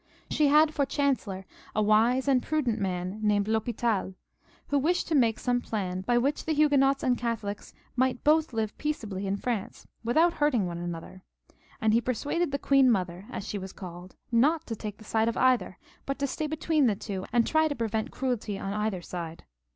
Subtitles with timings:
[0.31, 1.45] She had for chancellor
[1.75, 4.15] a wise and prudent man named TH&pital,
[4.69, 8.75] who wished to make some plan by which the Huguenots and Catholics might both live
[8.79, 11.21] peaceably in France without hurting one another;
[11.79, 15.29] and he persuaded the queen mother, as she was called, not to take the side
[15.29, 15.77] of either,
[16.07, 19.43] but to stay between the two, and try to prevent cruelty on either side.